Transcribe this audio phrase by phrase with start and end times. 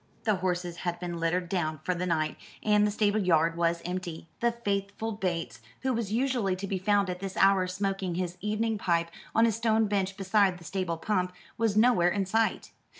[0.23, 4.27] The horses had been littered down for the night, and the stable yard was empty.
[4.39, 8.79] The faithful Bates, who was usually to be found at this hour smoking his evening
[8.79, 12.71] pipe on a stone bench beside the stable pump, was nowhere in sight.